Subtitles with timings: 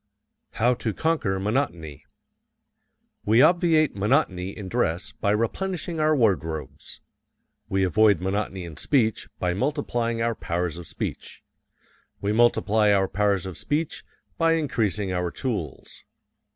[0.53, 2.07] How to Conquer Monotony
[3.23, 7.01] We obviate monotony in dress by replenishing our wardrobes.
[7.69, 11.43] We avoid monotony in speech by multiplying our powers of speech.
[12.19, 14.03] We multiply our powers of speech
[14.39, 16.03] by increasing our tools.